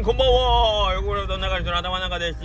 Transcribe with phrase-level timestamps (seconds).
[0.00, 0.94] んこんばんは。
[0.94, 2.40] 横倉うどん流れの頭の中です。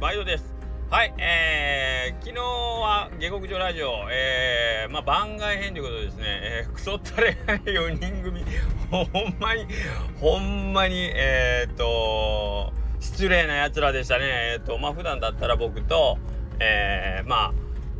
[0.00, 0.54] 毎度です。
[0.88, 8.44] はいえー、昨日は下克上ラジオえー、まあ番外編ということでですね、えー、クソったれない4人組。
[8.92, 9.66] ほんまに
[10.20, 14.26] ほんまにえー、っと失礼なやつらでしたね。
[14.54, 16.16] えー、っとまあ普段だったら僕と
[16.60, 17.52] えー、まあ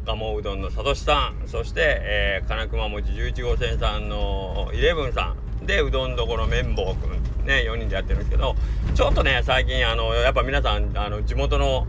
[0.06, 5.66] 鴨うどんのさとしさんそして、えー、金熊餅11号線さんのイレブンさん。
[5.66, 7.27] でうどんどころ綿棒くん。
[7.48, 8.54] ね4人でやってるんですけど
[8.94, 11.86] ちょっとね最近あのやっぱ皆さんあの地元の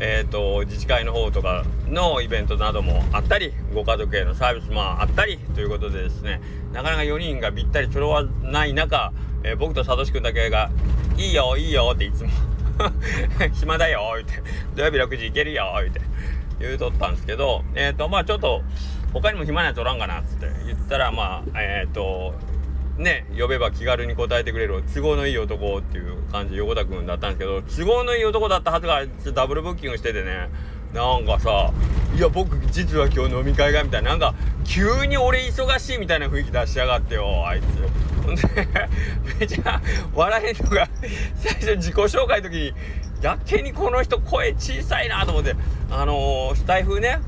[0.00, 6.40] えーと、自治会の方とかのイベントなどもあったりご家族へのサービスもあったりということでですね
[6.72, 9.12] なかなか4人がぴったり揃わない中、
[9.44, 10.70] えー、僕とさとしくんだけが
[11.16, 12.30] 「いいよいいよ」っていつも
[13.54, 14.42] 「暇だよ」って
[14.74, 16.00] 「土曜日6時行けるよ」言って
[16.58, 18.62] 言うとったんですけどえっ、ー、とまあちょっと
[19.12, 22.34] 他にも暇なやつおらんかなっつって言ったらまあえっ、ー、と
[22.98, 30.48] ね呼べば気軽に答えてくれる都合のいい男っていう感じ横田君だったんですけど都合のいい男だったはずがダブルブッキングしててね
[30.92, 31.72] なんかさ
[32.14, 34.34] 「いや僕実は今日飲み会が」みたいななんか
[34.64, 37.64] 急に俺忙しいみたいな雰囲気出しやがってよあいつ。
[38.24, 38.42] ほんで
[39.38, 39.82] めちゃ
[40.14, 40.88] 笑えんのが
[41.36, 42.72] 最初自己紹介の時に
[43.20, 45.54] やけにこの人声小さいなと思って
[45.90, 47.20] あのー、スタイフね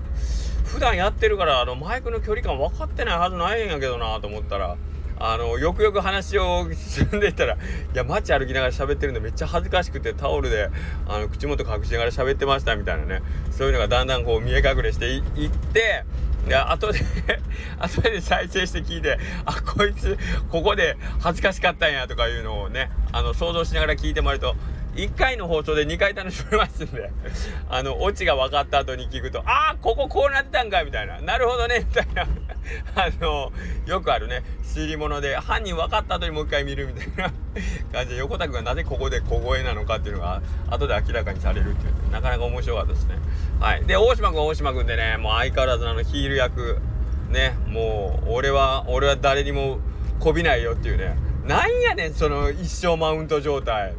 [0.64, 4.76] 普段やってるからあのマイクの距離感分かってないはずないんやけどなと思ったら
[5.18, 7.58] あのよくよく話を進んでいったらい
[7.94, 10.70] や街歩きながら喋ってるのめっちゃ恥ずかしくてタオルで
[11.08, 13.22] あの口元隠しながら喋ってましたみたいなね。
[13.50, 16.04] そういうのがだんだんこう見え隠れしていって
[16.46, 17.00] で後で
[17.78, 20.16] 後で再生して聞いてあこいつ
[20.50, 24.54] ここで恥ずかしかったんやとかいうのをねあの想像しながら聞いてもらうと
[24.96, 27.10] 1回の放送で2回楽しめますんで、
[27.68, 32.22] あの、オチが分かった後に聞くと、ああ、こここうなってたんかみたいな、なるほどね、みたいな、
[32.96, 33.52] あの、
[33.86, 37.30] よくあるね、推理物で、犯人分かった後にもう一回見るみたいな
[37.92, 43.16] 感じで、横田君がなぜここで小声なのかっていうのが、後で明らかにされるっていう、なかなか面白かったですね。
[43.60, 43.84] はい。
[43.84, 46.78] で、大島君大島君でね、もう相変わらずあのヒール役、
[47.28, 49.78] ね、もう、俺は、俺は誰にも
[50.20, 53.94] こびないよっていうね、なんやねん、その一生マウント状態。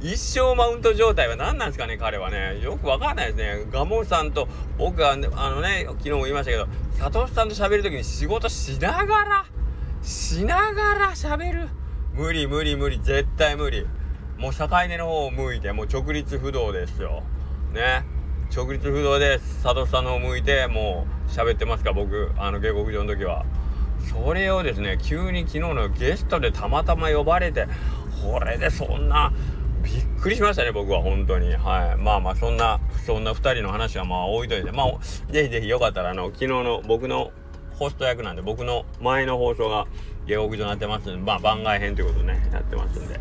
[0.00, 2.60] 一生マウント状態は何なんですかね彼はね。
[2.62, 3.66] よくわかんないですね。
[3.70, 4.46] ガモさんと
[4.78, 5.16] 僕はあ
[5.50, 9.46] のね昨日も言いましたけどサトシさんと喋る時に仕事しながら
[10.02, 11.68] しながら喋る。
[12.14, 13.00] 無理無理無理。
[13.02, 13.86] 絶対無理。
[14.38, 17.24] もう境根の方を向いてもう直立不動ですよ。
[17.72, 18.04] ね。
[18.54, 22.30] 直立不動でサトシさんの方向いてもう喋ってますか僕。
[22.38, 23.44] あの下克上の時は。
[24.08, 27.66] それをですね急に昨日のゲストでたまたま呼ばれて
[28.22, 29.32] これでそんな
[30.18, 31.54] くりしましたね、僕は本当に。
[31.54, 31.96] はい。
[31.96, 37.30] まあまあ、そんな、そんな2人の話はまあ置いといて、まあ、ぜひぜひよかったら、あの、昨日の僕の
[37.78, 39.86] ホスト役なんで、僕の前の放送が
[40.26, 43.20] 下克上になってますんで、まあ、番外編ということね、やってますんで、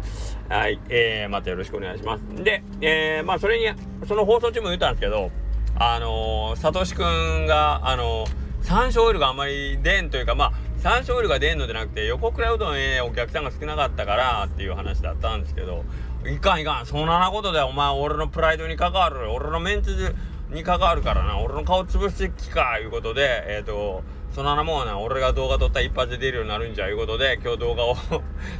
[0.49, 0.79] はい。
[0.89, 2.43] えー、またよろしくお願いします。
[2.43, 5.31] で、えー、まあ、それに、その放送中も言ったんですけど、
[5.79, 8.29] あのー、さとしくんが、あのー、
[8.63, 15.85] 山椒オイルがあんまり出んというか、まあ、山椒オイルが出んのじゃなくて、横倉うどんへお客さんが少なかったからっていう話だったんですけど、
[16.27, 16.85] いかんいかん。
[16.85, 20.13] そんなことでお前俺のプライドに関わる俺のメンツ
[20.49, 21.39] に関わるからな。
[21.39, 23.43] 俺の顔潰してきかいうことで。
[23.47, 24.03] えっ、ー、と
[24.37, 27.95] そのなもんはな俺が動画撮ったら一発で出るようになるんじゃいうことで今日動画を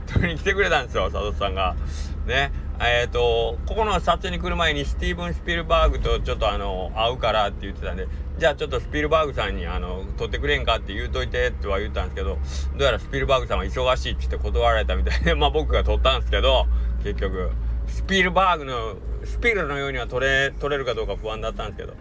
[0.07, 1.75] 撮りに来てくれたんですよ佐藤さんが。
[2.25, 8.07] ねえっ、ー、とここの撮影に来る前にスティーブン・スピルバーグとちょっとあの会うからって言ってたんで
[8.40, 12.38] じゃあちょっとスピルバーグさんにあの撮ってくれんかって言うといてっては言ったんですけど
[12.75, 16.68] どうやらスピルバーグさんは忙しいって言って断られたみたいで まあ僕が撮ったんですけど
[17.03, 17.52] 結局
[17.88, 21.96] スピルバーグのスピルのようには撮れ撮れるかどうか不安だったんですけど、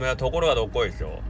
[0.00, 1.20] まあ、ところがどっこいですよ。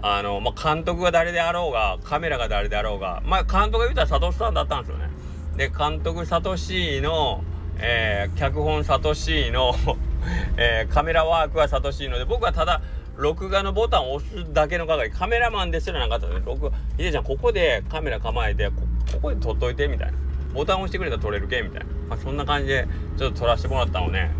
[0.00, 5.10] あの、まあ、監督が誰であろうがカメラが誰であろうがまあ監督が言ったらサトシさんだったんですよね。
[5.56, 7.42] で監督サトシの、
[7.78, 9.74] えー、脚本サトシの
[10.56, 12.80] えー、カメラワークはサトシので僕はただ
[13.16, 18.74] 録画のボタンを押すだけの係カメラマンですらなかったので録ヒデちゃんここでカメラ構えてこ
[19.20, 20.18] こで撮っといてみたいな。
[20.52, 22.86] ボタン押してくれたら撮れるけみたいな、まあ、そんな感じで
[23.16, 24.30] ちょっと撮らせてもらったのね。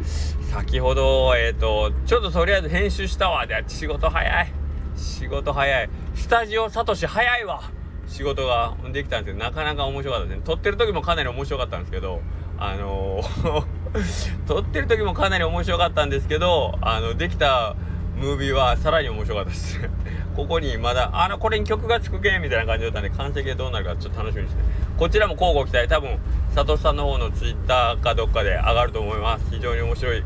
[0.50, 3.46] 先ほどえっ、ー、とちょっととりあえず編集したわ。
[3.46, 4.52] で仕事早い。
[4.96, 5.90] 仕事早い。
[6.14, 7.62] スタジオサトシ早いわ。
[8.06, 10.42] 仕事ができたんですけどなかなか面白かったですね。
[10.44, 12.20] 撮ってる時もかなり面白かったんですけど
[12.58, 13.82] あのー
[14.46, 17.74] 撮ってる時もかなり面白かったんですけどあのできた
[18.22, 19.80] ムービーはさらに面白かったです
[20.36, 24.62] ここにまだあのこれに曲がつくけみたいな感じだったんで完成形どうなるかちょっと楽しみにして
[24.96, 25.88] こちらも交互期待。
[25.88, 26.18] 多分
[26.54, 29.50] 佐藤さんの方のツイッターかどっかで上がると思います。
[29.50, 30.22] 非常に面白い。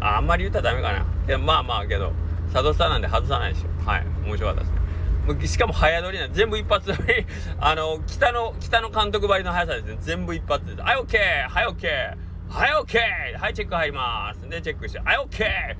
[0.00, 1.04] あんまり言ったらダメかな。
[1.26, 2.12] けどまあまあけど
[2.50, 3.70] 佐藤さんなんで外さないですよ。
[3.84, 4.06] はい。
[4.24, 5.46] 面白かったですね。
[5.46, 7.26] しかも早撮りなんで全部一発撮り。
[7.60, 9.96] あの北の北の監督ばりの速さですね。
[10.00, 10.80] 全部一発です。
[10.80, 13.38] はいオッケーはいオッケーはい OK!
[13.38, 14.48] はいチェック入ります。
[14.48, 15.76] でチェックしてはい OK!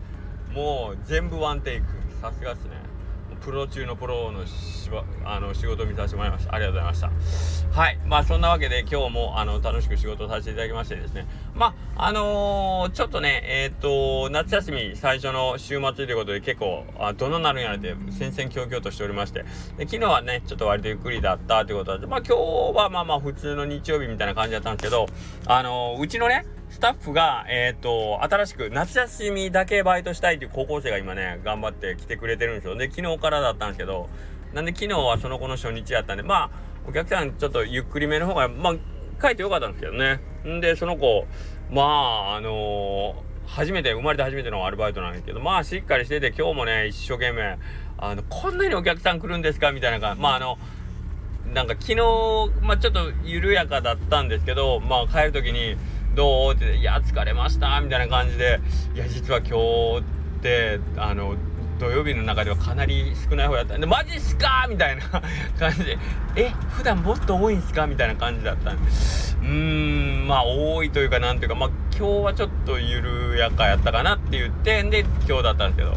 [0.52, 1.86] もう全部ワンテイク。
[2.20, 2.90] さすがっすね。
[3.40, 6.54] プロ中のプロのしばあの仕事を見させてもらいました。
[6.54, 7.80] ありがとうございました。
[7.80, 7.98] はい。
[8.04, 11.26] まあそんなわけで今日もあの楽しく仕事をさせていただきましてですね。
[11.54, 19.44] まああのー、ちょっとねえっ、と夏休み最初の週末ということで結構あどうなるんやらって戦々恐々としておりまして。
[19.78, 25.06] で昨日はねちょっと割とゆっくりだったということでまあ今日はまあまあ普通の日曜日みたいな感じだったんですけど
[25.46, 32.76] あのー、うちのねスタッフが、えっ、と、新しく夏休みだけバイトしたいっていう高校生が今ね、頑張って来てくれてるんですよ。
[32.76, 34.08] で、昨日からだったんですけど、
[34.54, 36.50] なんで昨日はその子の初日やったんで、まあ、
[36.88, 38.74] お客さんちょっとゆっくりめの方が、まあ、
[39.20, 40.20] 書いてよかったんですけどね。
[40.46, 41.26] んで、その子、
[41.72, 47.58] まあ、あのー、初めて、生まれて初めてのアルバイトなんですけど、まあ、しっかりしてて、今日もね、一生懸命、
[47.98, 49.72] あの、こんなにお客さん来るんですか？
[49.72, 50.22] みたいな感じ。
[50.22, 50.56] まあ、あの、
[51.52, 51.96] なんか昨日、
[52.62, 55.76] まあ、ちょっと緩やかだったんですけど、まあ、帰る時に、
[56.14, 58.60] どうって、いや、疲れました、みたいな感じで、
[58.94, 60.04] いや、実は今日
[60.38, 61.36] って、あの、
[61.78, 63.76] 土曜日の中ではかなり少ない方やった。
[63.76, 65.02] んで、マジっすかみたいな
[65.58, 65.98] 感じで、
[66.36, 68.90] え、普段もっと多いんすかみたいな感じだったんで、
[69.40, 75.96] うーん、まあ、多いというか、なんていうか、まあ、今日はちょっと緩やかやったかなって言って、で、今日だったんですけ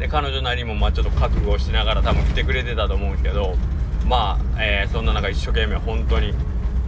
[0.00, 3.54] で、彼女なりも、まあ、ちょっと覚悟しながら多分来てくれてたと思うんですけど、
[4.06, 6.34] まあ、えー、そんな中一生懸命本当に、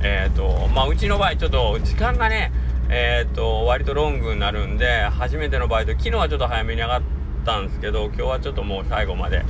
[0.02, 2.50] えっ、ー、と、まあ、うちの場合ちょっと時間がね、
[2.94, 7.02] えっ、と、割とロングになるんで、初めてのバイト、昨日はちょっと早めに上がっ
[7.42, 9.46] たんですけど、今日はちょっともう最後まで、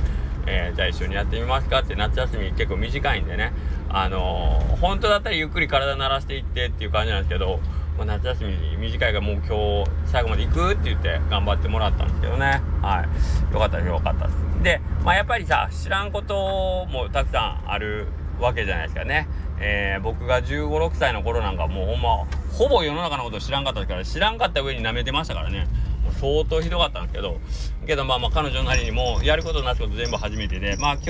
[0.47, 3.51] えー、じゃあ一緒にやってみますかって夏休み結構短いんでね、
[3.89, 7.59] あのー、本当だったらゆっくり体慣らしていってっていう感じなんですけど、
[7.97, 12.61] まあ、夏休み短いからもう今日最後まで行くって言って頑張ってもらったんですけどね。
[12.81, 13.05] は
[13.51, 13.53] い。
[13.53, 14.63] よかったです、よかったです。
[14.63, 18.07] で、まあやっぱりさ、知らんこともたくさんある
[18.39, 19.27] わけじゃないですかね。
[19.59, 25.67] えー、僕が15、6歳の頃なんかもうほんま、ほぼ世の中のこと知らんかったから、知らんかった上に舐めてましたからね。
[26.03, 27.39] もう相当ひどかったんですけど、
[27.87, 31.01] けどまあまあ彼女なりにもやることなすこと全部初めてで、まあ今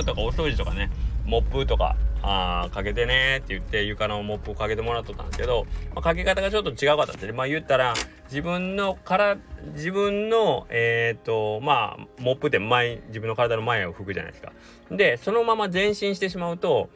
[0.00, 0.90] 日とかお掃除とかね、
[1.24, 7.32] モップとか、あかけてねって言って床のモップをかけてもらっとったんですけど、まあ、かけ方がちょっと違うかったんで。
[7.32, 7.94] まあ言ったら
[8.24, 9.38] 自分のから
[9.74, 14.52] 自分のえっ、とまあモップって前自分の体の前を拭くじゃないですか。
[14.90, 16.90] でそのまま前進してしまうと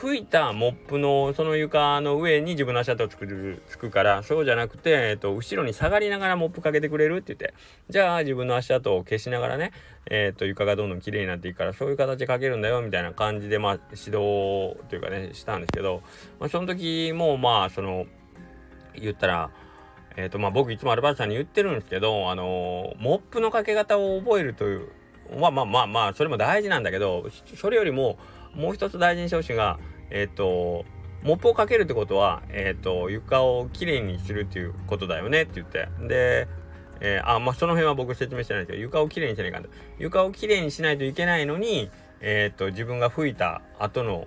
[0.00, 7.52] 拭いたモップのその床の上に自分の足跡を作るつくからそうじゃなくて、えっと、後ろに下がりながらモップかけてくれるって言って。
[7.90, 9.72] じゃあ自分の足跡を消しながらね、
[10.06, 16.02] えっと、床がどんどん綺麗になっていくからそういう形かけるんだよみたいな感じでまあ指導というかねしたんですけど、
[16.38, 18.06] まあ、その時もまあその
[18.94, 19.50] 言ったら
[20.16, 24.88] えっ、とまあ僕いつもアルバイトさんに言ってるんですけどあのモップのかけ方を覚えるという
[25.38, 28.18] まあまあまあまあそれも大事なんだけどそれよりも
[28.54, 29.78] もう一つ大事にしてほしいが
[30.10, 30.84] えっ、ー、と
[31.22, 35.88] モップをかけるってことは、えっ、ー、と床をきれいにするっていうことだよねって言って。
[36.08, 36.48] で、
[37.00, 39.68] えー、あまあその辺は僕説明してないですけど床をきれいにしないかんと
[39.98, 44.26] 床をきれいにしないといけないのにえっ、と自分が吹いた後の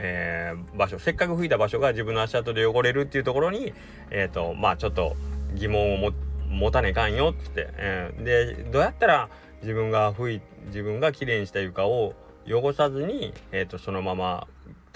[0.00, 3.74] えー、場所せっかく吹いた場所が自分の足跡で汚れるっていうところに
[4.10, 5.16] えっ、とまあちょっと
[5.54, 6.12] 疑問を
[6.48, 9.28] 持たねえかんよっつって、えー、でどうやったら
[9.62, 12.14] 自分が吹い自分がきれいにした床を
[12.48, 14.46] 汚さずに、えーと、そのまま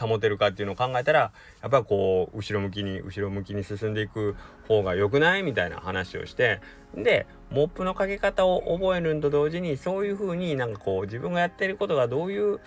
[0.00, 4.35] 保てるかっていうのを考えたらやっぱりこう後ろ向きに後ろ向きに進んでいく
[4.66, 5.42] 方が良くない？
[5.42, 6.61] みたいな話をして
[6.94, 12.61] でモップのかけ方を覚えるんと同時にそういう風になんかこう自分がやってることがどういう、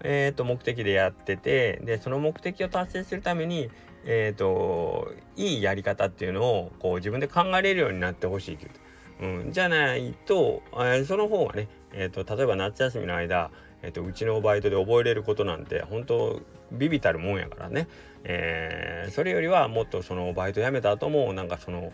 [0.00, 3.70] えーと、目的でやっててでその目的を達成するために
[4.04, 8.68] え、ー、といいやり方っていうのをこう自分で考えれるようになってほしいって
[9.20, 17.88] 言う、うん、じゃないと、えー、その方がね、えーと例えば夏休みの間えっと、うちのバイトで覚えれることなんて本当ビビたるもんやからね、
[18.24, 21.92] えー、それよりはもっとそのバイト辞めた後もなんかその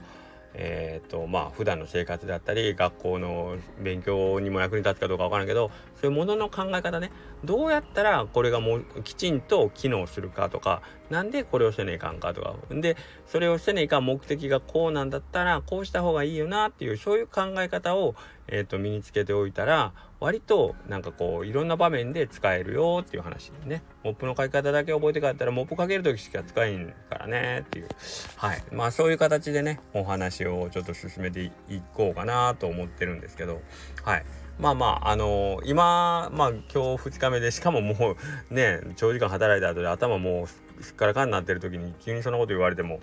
[0.55, 7.11] えーとまあ普段の生活だったり学校の勉強にも役に立つかどうか分からんけどそういうものの考え方ね。
[7.45, 12.55] どうやったらこれがもうきちんと機能するかとかなんでこれをせねえかんかとか。
[12.71, 18.15] でそれをせねえか目的がこうなんだったらこうした方がいいよなっていうそういう考え方を、
[18.49, 23.83] えーと、身につけておいたら割となんかこういろんな場面で使えるよっていう話ね。
[24.03, 27.89] モップの書き方だけ覚えて帰ったらモップかける時しか使えんからねっていう。
[28.37, 28.63] はい。
[28.73, 31.53] まあそういう形でねお話をちょっと進めてい
[31.95, 33.61] こうかなと思ってるんですけど。
[34.03, 34.25] はい。
[34.59, 36.79] まあまあ、あのー、今、まあ今日
[37.11, 38.17] 2日目で、しかもも
[38.51, 40.49] うね、長時間働いた後で頭も
[40.81, 42.99] うすっからかんになってる時に急にそんなこと言われても、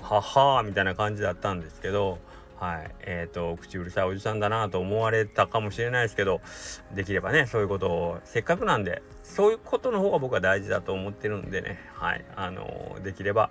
[0.00, 2.18] ははーみたいな感じだったんですけど、
[2.56, 2.90] はい。
[3.00, 6.40] えーと、口うるさいおじさんだなと思われたかもしれないですけど
[6.94, 12.24] できればねそういうことをせっかくなんでそういうことの方が僕は大事だと思ってるんでねはい。
[12.36, 13.50] あのできれば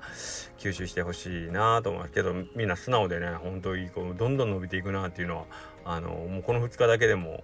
[0.57, 5.45] 吸収してほしいなと思いますけどみんな素直でね本当いい子どんどん伸びていくなっていうのは
[5.85, 7.43] あのもうこの2日だけでも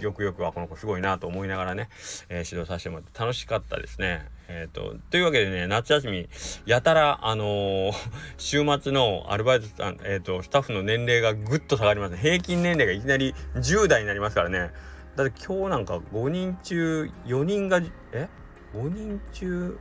[0.00, 1.88] よくよくはこの子すごいなと思いながらね、
[2.28, 4.26] えー、指導させてもらって楽しかったですね。
[4.48, 6.28] えっ、ー、とというわけでね夏休み
[6.64, 7.92] やたらあのー、
[8.38, 12.18] 週末のアルバイトさん、えーと、スタッフの年齢がぐっと下がりますね。
[12.18, 14.70] 平均年齢がいきなり10代になりますからね。
[15.16, 17.80] だって今日なんか5人中4人が
[18.12, 18.28] え
[18.74, 19.78] ？5人中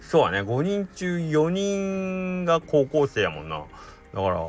[0.00, 0.40] そうはね。
[0.40, 3.64] 5人中4人が高校生やもんな。
[4.14, 4.48] だから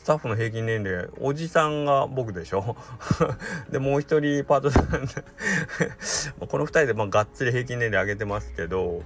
[0.00, 2.74] スタッフの平均年齢おじさんが僕でしょ？
[3.70, 4.86] でもう一人パートさん
[6.48, 9.02] この2人でまあがっつり平均年齢上げてますけど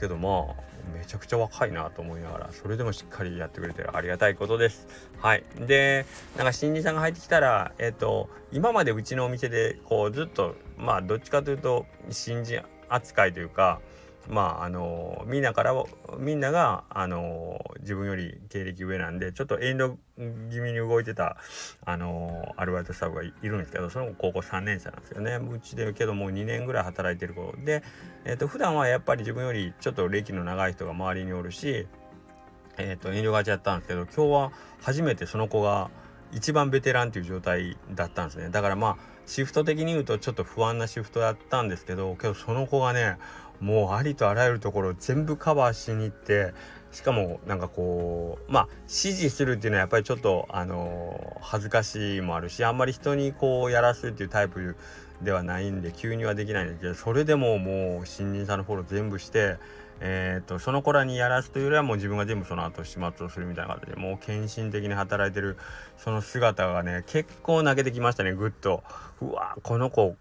[0.00, 4.88] けどまあめちゃくちゃ若いなと思いながらそれでもしっかりやってくれてありがたいことです。
[5.20, 5.44] はい。
[5.60, 6.06] で
[6.36, 13.80] なんか新人さんが入ってきたらえっ、ー、と今までうちのお店でこうずっとまあどっちかというと新人扱いというか
[14.28, 15.74] まああのみんなから
[16.18, 19.96] みんながあの自分より経歴上なんでちょっと遠慮
[20.50, 21.36] 気味に動いてた
[21.84, 25.34] あのアルバイトスタッフがいるんですけどその高校3年生なんですよね。
[25.36, 27.82] うちでけどもう2年ぐらい働いてる子で、
[28.24, 31.86] えーと、普段はやっぱり自分よりちょっと歴の長い人が周りにおるし、
[32.78, 35.90] えーと、遠慮がちやったんですけど今日は初めてその子が
[36.32, 38.48] 一番ベテランっていう状態だったんですね。
[38.48, 43.18] だからまあシフト的に言うとちょっと不安なシフトだったんですけどけどその子がね
[43.62, 46.52] もうありとあらゆるところ全部カバーしに行って
[46.90, 54.76] しかもなんかこうまあ指示するっていうのはやっぱりちょっとあの恥ずかしいもあるしあんまり人にこうやらすっていうタイプ
[55.22, 59.56] ではないんで急にはできないんですけどそれでももう新人さんのフォロー全部して
[60.04, 65.56] えーと、その子らにやらすというよりはもう自分が全部その後始末をするみたいな形でもう献身的に働いてる
[65.96, 68.82] その姿がね結構泣けてきましたねぐっと。
[69.20, 70.16] うわこの子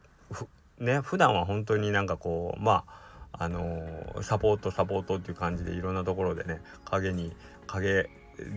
[0.78, 3.01] ね普段は本当になんかこうまあ
[3.42, 3.82] あの
[4.22, 7.34] サポートサポートっていう感じでいろんなところでね影に
[7.66, 8.08] 影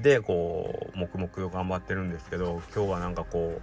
[0.02, 3.62] でこう黙々と頑張ってるんですけど今日はなんかこ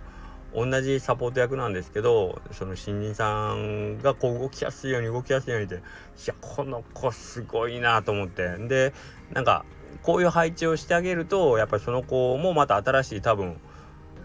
[0.56, 5.78] う同じサポート役なんですけどその新人さんがこう動きやすいように動きやすいようにってい
[6.26, 8.58] やこの子すごいなと思って。
[8.58, 8.92] で
[9.32, 9.64] なんか
[10.02, 13.58] こういう配置をしてあげるとやっぱりその子もまた新しい多分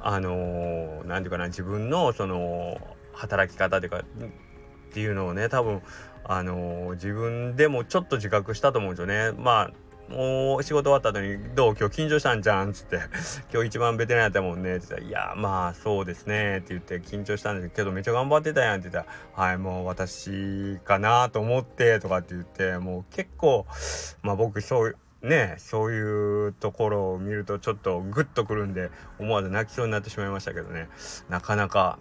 [0.00, 2.80] あの何、ー、て言うかな自分のその
[3.12, 4.02] 働き方というか
[4.96, 5.82] っていうのをね多分
[6.24, 9.32] あのー、自分でもちょっと自覚したと思うんですよね。
[9.38, 9.70] ま
[10.08, 11.76] あもう仕事終わった後に「どう？
[11.78, 12.96] 今日緊張したんじゃん」っつって
[13.52, 19.16] 「今日一番ベテランやったもんね」って言ったら「いやまあそうですね」って言って緊張したんですけどめっちゃ頑張ってたやんって言ったら
[19.48, 23.66] 「はいもう私かなと思って」とかって言ってもう結構
[24.22, 30.88] まあ僕そうねそういうところを見るとちょっとグッとくるんで思わず泣きそうになってしまいましたけどね。
[31.28, 31.98] なかなか、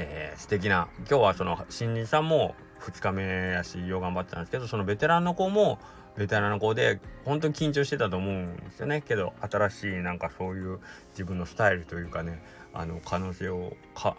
[0.00, 0.88] えー、素敵な。
[1.10, 5.80] 今日はその新人さんも2日目やしよう頑張ってたんですけどそのベテランの子も
[6.16, 9.02] ベテランの子で本当に緊張してたと思うんですよね。
[9.02, 10.78] けど新しいなんかそういう
[11.10, 12.40] 自分のスタイルというかね
[12.78, 14.16] あの可能性をか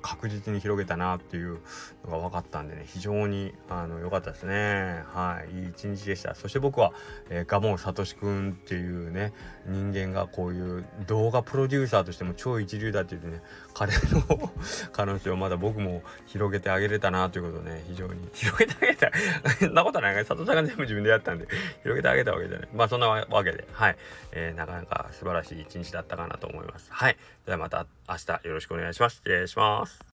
[0.00, 1.58] 確実に広げたなっていう
[2.06, 5.02] のが分かったんでね非常にあの良かったですね。
[5.12, 5.54] はい。
[5.54, 6.34] いい一日でした。
[6.34, 6.94] そして僕は、
[7.28, 9.34] えー、ガモンサトシくんっていうね
[9.66, 13.42] 人間がこういう動画プロデューサーとしても超一流だって言ってね
[13.74, 14.50] 彼の
[14.92, 19.10] 可能性をまだ僕も広げてあげれたなということをね非常に 広げてあげた。
[19.58, 20.14] そんなことない。
[20.14, 21.46] か佐藤さんが全部自分でやったんで
[21.82, 22.68] 広げてあげたわけじゃない。
[22.74, 23.96] まあそんなわけではい、
[24.32, 26.90] えー、なかなか素晴らしい一日だったかなと思います。
[26.90, 27.16] はい。
[27.50, 29.16] ではまた明日よろしくお願いします。
[29.16, 30.09] 失礼します。